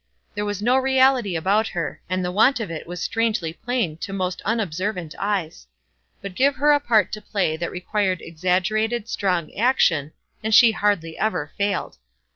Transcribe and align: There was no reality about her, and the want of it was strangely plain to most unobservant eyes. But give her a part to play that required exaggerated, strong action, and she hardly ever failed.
There 0.33 0.45
was 0.45 0.63
no 0.63 0.77
reality 0.77 1.35
about 1.35 1.67
her, 1.67 2.01
and 2.09 2.25
the 2.25 2.31
want 2.31 2.59
of 2.59 2.71
it 2.71 2.87
was 2.87 3.03
strangely 3.03 3.53
plain 3.53 3.97
to 3.97 4.11
most 4.11 4.41
unobservant 4.45 5.13
eyes. 5.19 5.67
But 6.23 6.33
give 6.33 6.55
her 6.55 6.71
a 6.71 6.79
part 6.79 7.11
to 7.11 7.21
play 7.21 7.55
that 7.57 7.69
required 7.69 8.19
exaggerated, 8.19 9.07
strong 9.07 9.53
action, 9.53 10.13
and 10.43 10.55
she 10.55 10.71
hardly 10.71 11.19
ever 11.19 11.51
failed. 11.55 11.99